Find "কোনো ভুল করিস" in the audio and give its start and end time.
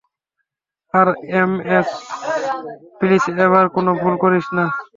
3.75-4.45